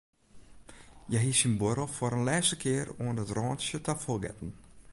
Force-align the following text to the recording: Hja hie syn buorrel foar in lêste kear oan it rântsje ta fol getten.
Hja 1.09 1.19
hie 1.23 1.35
syn 1.39 1.53
buorrel 1.59 1.89
foar 1.95 2.15
in 2.17 2.25
lêste 2.27 2.55
kear 2.61 2.87
oan 3.03 3.21
it 3.23 3.33
rântsje 3.35 3.77
ta 3.85 3.93
fol 4.03 4.21
getten. 4.23 4.51